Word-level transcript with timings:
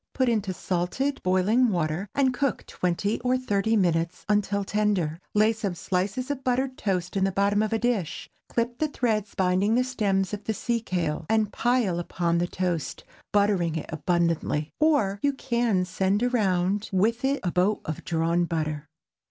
Put 0.15 0.29
into 0.29 0.51
salted 0.51 1.21
boiling 1.21 1.69
water, 1.69 2.09
and 2.15 2.33
cook 2.33 2.65
twenty 2.65 3.19
or 3.19 3.37
thirty 3.37 3.75
minutes 3.75 4.25
until 4.27 4.63
tender. 4.63 5.19
Lay 5.35 5.53
some 5.53 5.75
slices 5.75 6.31
of 6.31 6.43
buttered 6.43 6.75
toast 6.75 7.15
in 7.15 7.23
the 7.23 7.31
bottom 7.31 7.61
of 7.61 7.71
a 7.71 7.77
dish, 7.77 8.27
clip 8.49 8.79
the 8.79 8.87
threads 8.87 9.35
binding 9.35 9.75
the 9.75 9.83
stems 9.83 10.33
of 10.33 10.45
the 10.45 10.55
sea 10.55 10.81
kale, 10.81 11.27
and 11.29 11.53
pile 11.53 11.99
upon 11.99 12.39
the 12.39 12.47
toast, 12.47 13.03
buttering 13.31 13.75
it 13.75 13.89
abundantly. 13.93 14.71
Or, 14.79 15.19
you 15.21 15.33
can 15.33 15.85
send 15.85 16.23
around 16.23 16.89
with 16.91 17.23
it 17.23 17.39
a 17.43 17.51
boat 17.51 17.81
of 17.85 18.03
drawn 18.03 18.45
butter. 18.45 18.87